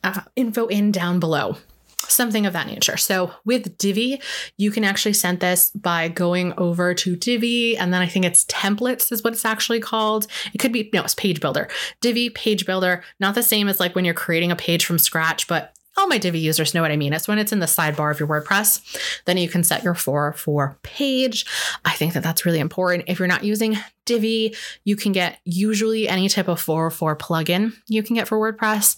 uh, 0.03 0.21
info 0.35 0.67
in 0.67 0.91
down 0.91 1.19
below 1.19 1.57
something 2.01 2.45
of 2.45 2.53
that 2.53 2.67
nature. 2.67 2.97
So 2.97 3.31
with 3.45 3.77
Divi, 3.77 4.21
you 4.57 4.71
can 4.71 4.83
actually 4.83 5.13
send 5.13 5.39
this 5.39 5.71
by 5.71 6.07
going 6.07 6.53
over 6.57 6.93
to 6.93 7.15
Divi, 7.15 7.77
and 7.77 7.93
then 7.93 8.01
I 8.01 8.07
think 8.07 8.25
it's 8.25 8.45
templates 8.45 9.11
is 9.11 9.23
what 9.23 9.33
it's 9.33 9.45
actually 9.45 9.79
called. 9.79 10.27
It 10.53 10.59
could 10.59 10.73
be 10.73 10.89
no, 10.93 11.03
it's 11.03 11.15
Page 11.15 11.41
Builder. 11.41 11.67
Divi 12.01 12.29
Page 12.29 12.65
Builder, 12.65 13.03
not 13.19 13.35
the 13.35 13.43
same 13.43 13.67
as 13.67 13.79
like 13.79 13.95
when 13.95 14.05
you're 14.05 14.13
creating 14.13 14.51
a 14.51 14.55
page 14.55 14.85
from 14.85 14.99
scratch, 14.99 15.47
but 15.47 15.73
all 15.97 16.07
my 16.07 16.19
Divi 16.19 16.37
users 16.37 16.75
know 16.75 16.83
what 16.83 16.91
I 16.91 16.95
mean. 16.95 17.11
It's 17.11 17.27
when 17.27 17.39
it's 17.39 17.51
in 17.51 17.59
the 17.59 17.65
sidebar 17.65 18.11
of 18.11 18.19
your 18.19 18.29
WordPress, 18.29 19.23
then 19.25 19.37
you 19.37 19.49
can 19.49 19.63
set 19.63 19.83
your 19.83 19.95
404 19.95 20.77
page. 20.83 21.45
I 21.85 21.93
think 21.93 22.13
that 22.13 22.21
that's 22.21 22.45
really 22.45 22.59
important. 22.59 23.05
If 23.07 23.17
you're 23.17 23.27
not 23.27 23.43
using 23.43 23.77
Divi, 24.05 24.55
you 24.83 24.95
can 24.95 25.11
get 25.11 25.39
usually 25.43 26.07
any 26.07 26.29
type 26.29 26.47
of 26.47 26.61
404 26.61 27.17
plugin 27.17 27.73
you 27.87 28.03
can 28.03 28.15
get 28.15 28.27
for 28.27 28.37
WordPress. 28.37 28.95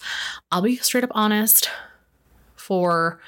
I'll 0.52 0.62
be 0.62 0.76
straight 0.76 1.06
up 1.06 1.12
honest 1.14 1.70
for 2.70 3.20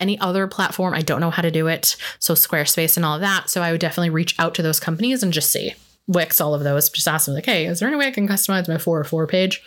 any 0.00 0.18
other 0.18 0.48
platform. 0.48 0.92
I 0.92 1.02
don't 1.02 1.20
know 1.20 1.30
how 1.30 1.42
to 1.42 1.52
do 1.52 1.68
it. 1.68 1.96
So 2.18 2.34
Squarespace 2.34 2.96
and 2.96 3.06
all 3.06 3.14
of 3.14 3.20
that. 3.20 3.48
So 3.48 3.62
I 3.62 3.70
would 3.70 3.80
definitely 3.80 4.10
reach 4.10 4.34
out 4.40 4.56
to 4.56 4.62
those 4.62 4.80
companies 4.80 5.22
and 5.22 5.32
just 5.32 5.52
see. 5.52 5.74
Wix, 6.08 6.40
all 6.40 6.52
of 6.52 6.64
those. 6.64 6.90
Just 6.90 7.06
ask 7.06 7.26
them, 7.26 7.36
like, 7.36 7.46
hey, 7.46 7.66
is 7.66 7.78
there 7.78 7.86
any 7.86 7.96
way 7.96 8.08
I 8.08 8.10
can 8.10 8.26
customize 8.26 8.68
my 8.68 8.76
404 8.76 9.28
page? 9.28 9.62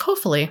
Hopefully, 0.00 0.50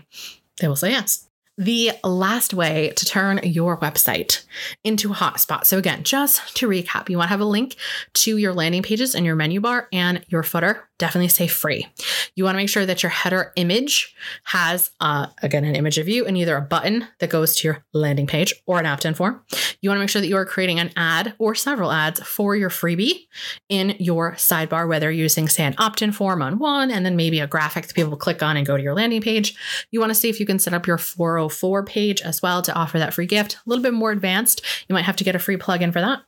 they 0.59 0.67
will 0.67 0.75
say 0.75 0.89
yes. 0.89 1.29
The 1.57 1.91
last 2.03 2.53
way 2.53 2.91
to 2.97 3.05
turn 3.05 3.39
your 3.43 3.77
website 3.77 4.43
into 4.83 5.13
a 5.13 5.15
hotspot. 5.15 5.65
So, 5.65 5.77
again, 5.77 6.03
just 6.03 6.57
to 6.57 6.67
recap, 6.67 7.07
you 7.07 7.17
want 7.17 7.27
to 7.27 7.31
have 7.31 7.39
a 7.39 7.45
link 7.45 7.77
to 8.15 8.37
your 8.37 8.53
landing 8.53 8.83
pages 8.83 9.15
in 9.15 9.23
your 9.23 9.35
menu 9.35 9.61
bar 9.61 9.87
and 9.93 10.25
your 10.27 10.43
footer. 10.43 10.86
Definitely 10.99 11.29
say 11.29 11.47
free. 11.47 11.87
You 12.35 12.43
want 12.43 12.55
to 12.55 12.57
make 12.57 12.69
sure 12.69 12.85
that 12.85 13.03
your 13.03 13.09
header 13.09 13.51
image 13.55 14.15
has, 14.45 14.91
uh, 14.99 15.27
again, 15.43 15.63
an 15.63 15.75
image 15.75 15.97
of 15.97 16.07
you 16.07 16.25
and 16.25 16.35
either 16.37 16.57
a 16.57 16.61
button 16.61 17.07
that 17.19 17.29
goes 17.29 17.55
to 17.55 17.67
your 17.67 17.85
landing 17.93 18.25
page 18.25 18.53
or 18.65 18.79
an 18.79 18.85
opt 18.85 19.05
in 19.05 19.13
form. 19.13 19.43
You 19.81 19.89
want 19.89 19.97
to 19.97 20.01
make 20.01 20.09
sure 20.09 20.21
that 20.21 20.27
you 20.27 20.37
are 20.37 20.45
creating 20.45 20.79
an 20.79 20.91
ad 20.95 21.35
or 21.37 21.53
several 21.55 21.91
ads 21.91 22.19
for 22.21 22.55
your 22.55 22.69
freebie 22.69 23.27
in 23.69 23.95
your 23.99 24.33
sidebar, 24.33 24.87
whether 24.87 25.11
using, 25.11 25.47
say, 25.47 25.65
an 25.65 25.75
opt 25.77 26.01
in 26.01 26.11
form 26.11 26.41
on 26.41 26.57
one 26.57 26.89
and 26.89 27.05
then 27.05 27.15
maybe 27.15 27.39
a 27.39 27.47
graphic 27.47 27.85
that 27.87 27.95
people 27.95 28.17
click 28.17 28.41
on 28.41 28.57
and 28.57 28.65
go 28.65 28.75
to 28.75 28.83
your 28.83 28.95
landing 28.95 29.21
page. 29.21 29.55
You 29.91 29.99
want 29.99 30.09
to 30.09 30.15
see 30.15 30.29
if 30.29 30.39
you 30.39 30.45
can 30.45 30.59
set 30.59 30.73
up 30.73 30.87
your 30.87 30.97
404 30.97 31.83
page 31.85 32.21
as 32.21 32.41
well 32.41 32.61
to 32.63 32.73
offer 32.73 32.97
that 32.97 33.13
free 33.13 33.25
gift. 33.25 33.55
A 33.55 33.69
little 33.69 33.83
bit 33.83 33.93
more 33.93 34.11
advanced. 34.11 34.61
You 34.87 34.93
might 34.93 35.05
have 35.05 35.15
to 35.17 35.23
get 35.23 35.35
a 35.35 35.39
free 35.39 35.57
plugin 35.57 35.93
for 35.93 36.01
that. 36.01 36.21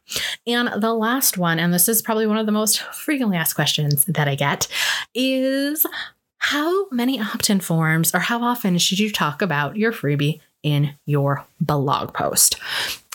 And 0.46 0.82
the 0.82 0.94
last 0.94 1.38
one, 1.38 1.60
and 1.60 1.74
this 1.74 1.90
is 1.90 2.02
probably 2.02 2.28
one 2.28 2.38
of 2.38 2.46
the 2.46 2.52
most 2.52 2.80
frequently 2.80 3.38
asked 3.38 3.56
questions 3.56 4.06
that 4.06 4.28
I 4.28 4.36
get, 4.36 4.59
is 5.14 5.86
how 6.40 6.90
many 6.90 7.20
opt 7.20 7.50
in 7.50 7.60
forms 7.60 8.14
or 8.14 8.20
how 8.20 8.42
often 8.42 8.78
should 8.78 9.00
you 9.00 9.12
talk 9.12 9.42
about 9.42 9.78
your 9.78 9.92
freebie 9.92 10.40
in 10.64 10.96
your 11.06 11.46
blog 11.62 12.14
post? 12.14 12.60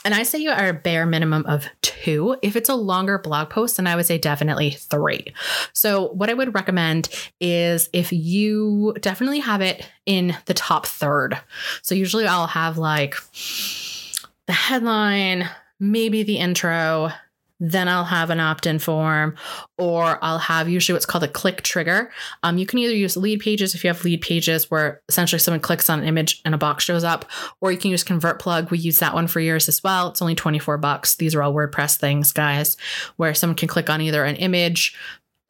And 0.05 0.13
I 0.15 0.23
say 0.23 0.39
you 0.39 0.51
are 0.51 0.69
a 0.69 0.75
bare 0.75 1.07
minimum 1.07 1.47
of 1.47 1.67
two. 1.81 2.37
If 2.43 2.57
it's 2.57 2.69
a 2.69 2.75
longer 2.75 3.19
blog 3.19 3.49
post, 3.49 3.79
then 3.79 3.87
I 3.87 3.97
would 3.97 4.05
say 4.05 4.19
definitely 4.19 4.73
three. 4.73 5.33
So, 5.73 6.09
what 6.09 6.29
I 6.29 6.35
would 6.35 6.55
recommend 6.55 7.09
is 7.41 7.89
if 7.95 8.13
you 8.13 8.95
definitely 9.01 9.39
have 9.39 9.63
it 9.63 9.89
in 10.05 10.37
the 10.45 10.53
top 10.53 10.85
third. 10.85 11.39
So, 11.81 11.95
usually 11.95 12.27
I'll 12.27 12.47
have 12.47 12.77
like 12.77 13.15
the 14.47 14.53
headline, 14.53 15.49
maybe 15.81 16.23
the 16.23 16.37
intro, 16.37 17.11
then 17.61 17.89
I'll 17.89 18.05
have 18.05 18.31
an 18.31 18.41
opt 18.41 18.67
in 18.67 18.79
form, 18.79 19.37
or 19.79 20.19
I'll 20.23 20.39
have 20.39 20.69
usually 20.69 20.95
what's 20.95 21.07
called 21.07 21.25
a 21.25 21.29
click 21.29 21.63
trigger. 21.63 22.11
Um, 22.43 22.59
you 22.59 22.67
can 22.67 22.79
either 22.79 22.95
use 22.95 23.15
Leadpages 23.15 23.75
if 23.75 23.85
you 23.85 23.89
have 23.89 24.01
Leadpages 24.01 24.71
where 24.71 25.01
essentially 25.09 25.39
someone 25.39 25.61
clicks 25.61 25.89
on 25.89 26.01
an 26.01 26.07
image 26.07 26.41
and 26.45 26.55
a 26.55 26.59
box 26.59 26.85
shows 26.85 27.05
up, 27.05 27.25
or 27.61 27.71
you 27.71 27.79
can 27.79 27.91
use 27.91 28.05
ConvertPlug. 28.05 28.71
We 28.71 28.79
use 28.79 28.99
that 28.99 29.15
one 29.15 29.27
for 29.27 29.41
years 29.41 29.69
as 29.69 29.83
well. 29.83 30.09
It's 30.09 30.23
only 30.23 30.35
24 30.35 30.79
bucks. 30.79 31.17
These 31.17 31.35
are 31.35 31.43
all 31.43 31.55
WordPress 31.55 31.97
things, 31.97 32.33
guys, 32.33 32.77
where 33.17 33.35
someone 33.35 33.57
can 33.57 33.69
click 33.69 33.89
on 33.89 34.01
either 34.01 34.25
an 34.25 34.37
image, 34.37 34.97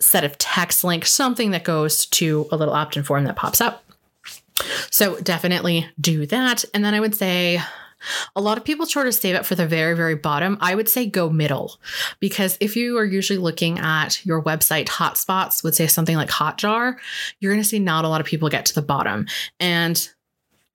set 0.01 0.25
of 0.25 0.37
text 0.39 0.85
link, 0.85 1.07
something 1.07 1.53
that 1.53 1.65
goes 1.65 2.07
to 2.07 2.47
a 2.53 2.57
little 2.57 2.75
opt 2.75 2.97
in 2.97 3.03
form 3.03 3.25
that 3.25 3.37
pops 3.37 3.61
up. 3.61 3.85
So 4.91 5.19
definitely 5.21 5.89
do 6.01 6.27
that. 6.27 6.65
And 6.75 6.85
then 6.85 6.95
I 6.95 7.01
would 7.01 7.15
say, 7.15 7.61
a 8.37 8.41
lot 8.41 8.59
of 8.59 8.65
people 8.65 8.87
try 8.87 9.05
to 9.05 9.13
save 9.13 9.35
it 9.35 9.47
for 9.47 9.55
the 9.55 9.67
very, 9.67 9.95
very 9.95 10.15
bottom. 10.15 10.59
I 10.61 10.75
would 10.75 10.89
say 10.89 11.07
go 11.07 11.31
middle 11.31 11.79
because 12.21 12.57
if 12.61 12.77
you 12.77 12.99
are 12.99 13.05
usually 13.05 13.39
looking 13.39 13.79
at 13.79 14.25
your 14.25 14.43
website 14.43 14.87
hotspots, 14.87 15.63
would 15.65 15.75
say 15.75 15.87
something 15.87 16.17
like 16.17 16.31
Hotjar, 16.31 16.97
you're 17.41 17.53
going 17.53 17.63
to 17.63 17.69
see 17.69 17.79
not 17.79 18.05
a 18.05 18.09
lot 18.09 18.21
of 18.21 18.27
people 18.27 18.49
get 18.49 18.67
to 18.67 18.75
the 18.75 18.83
bottom. 18.83 19.27
And 19.61 20.09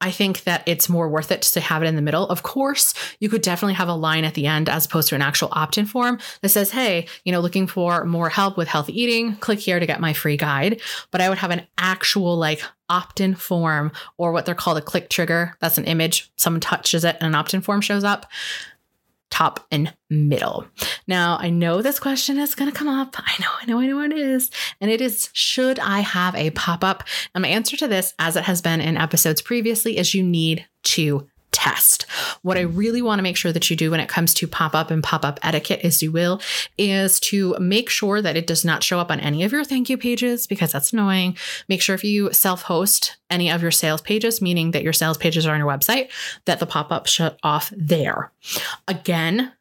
I 0.01 0.11
think 0.11 0.43
that 0.43 0.63
it's 0.65 0.87
more 0.87 1.09
worth 1.09 1.31
it 1.31 1.41
to 1.41 1.59
have 1.59 1.83
it 1.83 1.87
in 1.87 1.95
the 1.95 2.01
middle. 2.01 2.27
Of 2.27 2.43
course, 2.43 2.93
you 3.19 3.29
could 3.29 3.41
definitely 3.41 3.73
have 3.73 3.89
a 3.89 3.93
line 3.93 4.23
at 4.23 4.33
the 4.33 4.47
end 4.47 4.69
as 4.69 4.85
opposed 4.85 5.09
to 5.09 5.15
an 5.15 5.21
actual 5.21 5.49
opt 5.51 5.77
in 5.77 5.85
form 5.85 6.19
that 6.41 6.49
says, 6.49 6.71
hey, 6.71 7.07
you 7.25 7.31
know, 7.31 7.41
looking 7.41 7.67
for 7.67 8.05
more 8.05 8.29
help 8.29 8.57
with 8.57 8.67
healthy 8.67 8.99
eating, 8.99 9.35
click 9.37 9.59
here 9.59 9.79
to 9.79 9.85
get 9.85 9.99
my 9.99 10.13
free 10.13 10.37
guide. 10.37 10.81
But 11.11 11.21
I 11.21 11.29
would 11.29 11.37
have 11.39 11.51
an 11.51 11.67
actual 11.77 12.37
like 12.37 12.63
opt 12.87 13.19
in 13.19 13.35
form 13.35 13.91
or 14.17 14.31
what 14.31 14.45
they're 14.45 14.55
called 14.55 14.77
a 14.77 14.81
click 14.81 15.09
trigger. 15.09 15.55
That's 15.59 15.77
an 15.77 15.85
image. 15.85 16.31
Someone 16.37 16.61
touches 16.61 17.03
it 17.03 17.17
and 17.19 17.27
an 17.27 17.35
opt 17.35 17.53
in 17.53 17.61
form 17.61 17.81
shows 17.81 18.03
up 18.03 18.25
top 19.29 19.65
and 19.71 19.93
middle. 20.09 20.65
Now, 21.07 21.37
I 21.39 21.49
know 21.49 21.81
this 21.81 21.99
question 21.99 22.39
is 22.39 22.55
going 22.55 22.71
to 22.71 22.77
come 22.77 22.87
up. 22.87 23.15
I 23.17 23.33
know, 23.39 23.49
I 23.61 23.65
know, 23.65 23.79
I 23.79 23.87
know 23.87 24.01
it 24.01 24.17
is. 24.17 24.49
And 24.81 24.89
it 24.89 25.01
is 25.01 25.29
should 25.33 25.79
I 25.79 25.99
have 25.99 26.35
a 26.35 26.49
pop 26.51 26.83
up? 26.83 27.03
And 27.33 27.41
my 27.43 27.47
answer 27.47 27.77
to 27.77 27.87
this, 27.87 28.13
as 28.19 28.35
it 28.35 28.43
has 28.43 28.61
been 28.61 28.81
in 28.81 28.97
episodes 28.97 29.41
previously, 29.41 29.97
is 29.97 30.13
you 30.13 30.23
need 30.23 30.65
to 30.83 31.27
test. 31.51 32.05
What 32.41 32.57
I 32.57 32.61
really 32.61 33.01
want 33.01 33.19
to 33.19 33.23
make 33.23 33.37
sure 33.37 33.51
that 33.51 33.69
you 33.69 33.75
do 33.75 33.91
when 33.91 33.99
it 33.99 34.09
comes 34.09 34.33
to 34.35 34.47
pop 34.47 34.75
up 34.75 34.91
and 34.91 35.03
pop 35.03 35.25
up 35.25 35.39
etiquette, 35.43 35.81
as 35.83 36.01
you 36.01 36.11
will, 36.11 36.41
is 36.77 37.19
to 37.21 37.55
make 37.59 37.89
sure 37.89 38.21
that 38.21 38.37
it 38.37 38.47
does 38.47 38.63
not 38.63 38.83
show 38.83 38.99
up 38.99 39.11
on 39.11 39.19
any 39.19 39.43
of 39.43 39.51
your 39.51 39.63
thank 39.63 39.89
you 39.89 39.97
pages 39.97 40.47
because 40.47 40.71
that's 40.71 40.93
annoying. 40.93 41.37
Make 41.67 41.81
sure 41.81 41.95
if 41.95 42.03
you 42.03 42.31
self 42.33 42.63
host 42.63 43.17
any 43.29 43.51
of 43.51 43.61
your 43.61 43.71
sales 43.71 44.01
pages, 44.01 44.41
meaning 44.41 44.71
that 44.71 44.83
your 44.83 44.93
sales 44.93 45.17
pages 45.17 45.45
are 45.45 45.53
on 45.53 45.59
your 45.59 45.67
website, 45.67 46.09
that 46.45 46.59
the 46.59 46.65
pop 46.65 46.91
up 46.91 47.07
shut 47.07 47.37
off 47.43 47.71
there. 47.75 48.31
Again, 48.87 49.51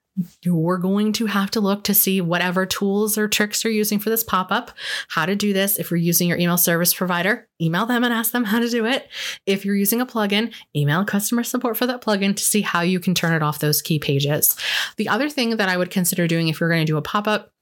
you're 0.42 0.78
going 0.78 1.12
to 1.14 1.26
have 1.26 1.50
to 1.52 1.60
look 1.60 1.84
to 1.84 1.94
see 1.94 2.20
whatever 2.20 2.66
tools 2.66 3.16
or 3.16 3.28
tricks 3.28 3.62
you're 3.64 3.72
using 3.72 3.98
for 3.98 4.10
this 4.10 4.25
pop 4.25 4.50
up, 4.50 4.70
how 5.08 5.26
to 5.26 5.37
do 5.37 5.52
this. 5.52 5.78
If 5.78 5.90
you're 5.90 5.98
using 5.98 6.28
your 6.28 6.38
email 6.38 6.58
service 6.58 6.92
provider, 6.94 7.48
email 7.60 7.87
them 7.87 8.04
and 8.04 8.12
ask 8.12 8.32
them 8.32 8.44
how 8.44 8.58
to 8.58 8.68
do 8.68 8.87
it. 8.87 9.08
If 9.46 9.64
you're 9.64 9.76
using 9.76 10.00
a 10.00 10.06
plugin, 10.06 10.52
email 10.75 11.04
customer 11.04 11.44
support 11.44 11.76
for 11.76 11.87
that 11.87 12.00
plugin 12.00 12.34
to 12.37 12.42
see 12.42 12.62
how 12.62 12.80
you 12.80 13.00
can 13.00 13.14
turn 13.14 13.34
it 13.34 13.42
off 13.42 13.58
those 13.58 13.82
key 13.82 13.98
pages. 13.98 14.56
The 14.96 15.08
other 15.08 15.28
thing 15.28 15.56
that 15.56 15.68
I 15.68 15.76
would 15.76 15.90
consider 15.90 16.26
doing 16.26 16.48
if 16.48 16.60
you're 16.60 16.70
going 16.70 16.87
to 16.87 16.92
do 16.92 16.96
a 16.96 17.02
pop 17.02 17.28
up 17.28 17.52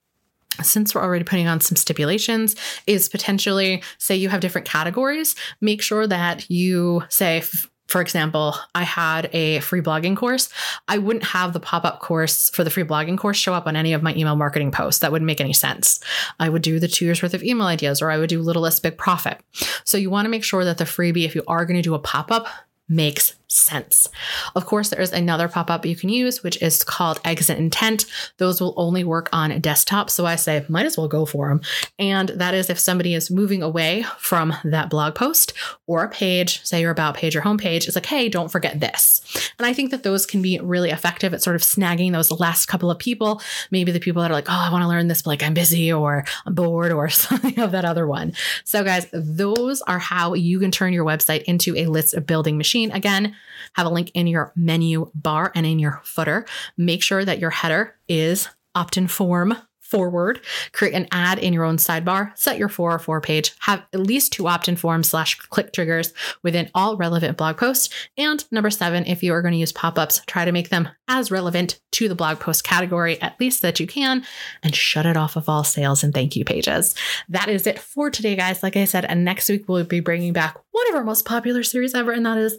since 0.63 0.95
we're 0.95 1.03
already 1.03 1.25
putting 1.25 1.49
on 1.49 1.61
some 1.61 1.77
stipulations, 1.77 2.57
is 2.87 3.09
potentially 3.11 3.83
say 3.99 4.17
you 4.17 4.31
have 4.31 4.41
different 4.41 4.67
categories, 4.67 5.35
make 5.61 5.83
sure 5.83 6.07
that 6.07 6.49
you 6.51 7.03
say, 7.11 7.43
for 7.87 8.01
example, 8.01 8.57
I 8.75 8.83
had 8.83 9.31
a 9.33 9.61
free 9.61 9.81
blogging 9.81 10.17
course. 10.17 10.49
I 10.89 10.99
wouldn't 10.99 11.25
have 11.27 11.53
the 11.53 11.61
pop 11.61 11.85
up 11.85 12.01
course 12.01 12.51
for 12.51 12.65
the 12.65 12.71
free 12.71 12.85
blogging 12.85 13.17
course 13.17 13.37
show 13.37 13.55
up 13.55 13.67
on 13.67 13.77
any 13.77 13.93
of 13.93 14.03
my 14.03 14.15
email 14.15 14.37
marketing 14.37 14.73
posts. 14.73 15.01
That 15.01 15.13
wouldn't 15.13 15.27
make 15.27 15.41
any 15.41 15.53
sense. 15.53 16.01
I 16.41 16.49
would 16.49 16.63
do 16.63 16.81
the 16.81 16.89
two 16.89 17.05
years 17.05 17.23
worth 17.23 17.35
of 17.35 17.45
email 17.45 17.67
ideas, 17.67 18.03
or 18.03 18.11
I 18.11 18.19
would 18.19 18.29
do 18.29 18.43
Little 18.43 18.63
List 18.63 18.83
Big 18.83 18.99
Profit. 18.99 19.41
So 19.85 19.99
you 19.99 20.11
want 20.11 20.27
to 20.27 20.31
make 20.31 20.45
sure 20.45 20.65
that 20.65 20.79
the 20.79 20.85
freebie, 20.85 21.25
if 21.25 21.35
you 21.35 21.45
are 21.47 21.65
going 21.65 21.77
to 21.77 21.83
do 21.83 21.95
a 21.95 22.01
pop 22.01 22.33
up, 22.33 22.49
makes 22.89 23.35
sense. 23.49 24.09
Of 24.55 24.67
course, 24.67 24.89
there 24.89 25.01
is 25.01 25.13
another 25.13 25.49
pop 25.49 25.71
up 25.71 25.87
you 25.87 25.97
can 25.97 26.09
use, 26.09 26.43
which 26.43 26.61
is 26.63 26.83
called 26.83 27.21
exit 27.25 27.59
intent. 27.59 28.07
Those 28.39 28.61
will 28.61 28.75
only 28.77 29.05
work 29.05 29.29
on 29.33 29.61
desktop. 29.61 30.11
So 30.11 30.27
I 30.27 30.37
say, 30.37 30.65
might 30.69 30.87
as 30.87 30.97
well 30.97 31.09
go 31.09 31.25
for 31.25 31.49
them. 31.49 31.61
And 31.99 32.31
that 32.31 32.55
is 32.55 32.71
if 32.71 32.79
somebody 32.79 33.15
is 33.15 33.31
moving 33.31 33.63
away 33.63 34.05
from 34.19 34.55
that 34.65 34.91
blog 34.91 35.15
post 35.15 35.53
or 35.87 36.05
a 36.05 36.09
page, 36.09 36.65
say 36.65 36.81
your 36.81 36.91
about 36.91 37.17
page 37.17 37.37
or 37.37 37.41
homepage, 37.41 37.87
it's 37.87 37.95
like, 37.95 38.07
hey, 38.07 38.29
don't 38.29 38.51
forget 38.51 38.81
this. 38.81 39.21
And 39.59 39.67
I 39.67 39.73
think 39.73 39.91
that 39.91 40.03
those 40.03 40.27
can 40.27 40.43
be 40.43 40.59
really 40.59 40.91
effective 40.91 41.33
at 41.33 41.43
sort 41.43 41.57
of 41.57 41.63
snagging 41.63 42.13
those 42.13 42.31
last 42.33 42.67
couple 42.67 42.91
of 42.91 42.99
people. 42.99 43.41
Maybe 43.71 43.93
the 43.93 44.01
people 44.01 44.23
that 44.23 44.31
are 44.31 44.35
like, 44.35 44.49
oh, 44.49 44.65
I 44.67 44.73
want 44.73 44.83
to 44.83 44.89
learn 44.89 45.09
this, 45.09 45.23
but 45.23 45.31
like 45.31 45.43
I'm 45.43 45.55
busy 45.55 45.93
or 45.93 46.25
I'm 46.45 46.55
bored 46.55 46.93
or 46.93 47.09
something 47.11 47.59
of 47.61 47.73
that 47.73 47.85
other 47.85 48.07
one. 48.07 48.33
So, 48.65 48.83
guys, 48.83 49.07
those 49.13 49.83
are 49.83 49.99
how 49.99 50.35
you 50.35 50.59
can 50.59 50.71
turn 50.71 50.93
your 50.93 51.05
website 51.05 51.43
into 51.45 51.77
a 51.77 51.87
list 51.87 52.15
building 52.27 52.59
machine. 52.59 52.91
Again, 52.91 53.36
have 53.75 53.87
a 53.87 53.91
link 53.91 54.11
in 54.15 54.27
your 54.27 54.53
menu 54.57 55.11
bar 55.15 55.53
and 55.55 55.67
in 55.67 55.79
your 55.79 56.01
footer. 56.05 56.47
Make 56.77 57.03
sure 57.03 57.25
that 57.25 57.39
your 57.39 57.51
header 57.51 57.95
is 58.09 58.49
opt 58.75 58.97
in 58.97 59.09
form 59.09 59.57
forward, 59.87 60.41
create 60.73 60.95
an 60.95 61.07
ad 61.13 61.39
in 61.39 61.53
your 61.53 61.65
own 61.65 61.77
sidebar, 61.77 62.37
set 62.37 62.59
your 62.59 62.69
404 62.69 63.21
page, 63.21 63.55
have 63.61 63.85
at 63.93 64.01
least 64.01 64.33
two 64.33 64.49
opt 64.49 64.69
in 64.69 64.77
forms 64.77 65.09
slash 65.09 65.37
click 65.37 65.73
triggers 65.73 66.13
within 66.43 66.69
all 66.75 66.97
relevant 66.97 67.37
blog 67.37 67.57
posts. 67.57 67.89
And 68.19 68.45
number 68.51 68.71
seven, 68.71 69.07
if 69.07 69.23
you 69.23 69.33
are 69.33 69.43
going 69.43 69.53
to 69.53 69.59
use 69.59 69.73
pop 69.73 69.99
ups, 69.99 70.23
try 70.27 70.45
to 70.45 70.53
make 70.53 70.71
them 70.71 70.89
as 71.09 71.31
relevant 71.31 71.81
to 71.93 72.09
the 72.09 72.17
blog 72.17 72.41
post 72.41 72.65
category, 72.65 73.21
at 73.23 73.39
least 73.39 73.63
that 73.63 73.79
you 73.79 73.87
can, 73.87 74.25
and 74.63 74.75
shut 74.75 75.07
it 75.07 75.17
off 75.17 75.37
of 75.37 75.49
all 75.49 75.63
sales 75.63 76.03
and 76.03 76.13
thank 76.13 76.35
you 76.35 76.45
pages. 76.45 76.95
That 77.29 77.49
is 77.49 77.67
it 77.67 77.79
for 77.79 78.11
today, 78.11 78.35
guys. 78.35 78.63
Like 78.63 78.77
I 78.77 78.85
said, 78.85 79.05
and 79.05 79.25
next 79.25 79.49
week 79.49 79.69
we'll 79.69 79.85
be 79.85 80.01
bringing 80.01 80.33
back 80.33 80.59
one 80.73 80.89
of 80.91 80.97
our 80.97 81.05
most 81.05 81.25
popular 81.25 81.63
series 81.63 81.95
ever, 81.95 82.11
and 82.13 82.27
that 82.27 82.39
is 82.39 82.59